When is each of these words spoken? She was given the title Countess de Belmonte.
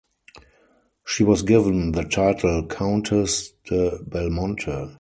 She 1.05 1.23
was 1.23 1.43
given 1.43 1.91
the 1.91 2.01
title 2.05 2.65
Countess 2.65 3.51
de 3.65 3.99
Belmonte. 4.03 4.89